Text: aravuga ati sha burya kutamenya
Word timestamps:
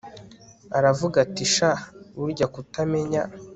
aravuga 0.77 1.15
ati 1.25 1.43
sha 1.53 1.71
burya 2.19 2.47
kutamenya 2.53 3.21